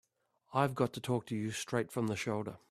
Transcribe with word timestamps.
I've 0.51 0.73
got 0.73 0.93
to 0.93 0.99
talk 0.99 1.27
to 1.27 1.35
you 1.35 1.51
straight 1.51 1.91
from 1.91 2.07
the 2.07 2.15
shoulder. 2.15 2.57